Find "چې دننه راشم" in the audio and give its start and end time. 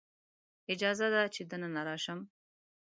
1.35-2.19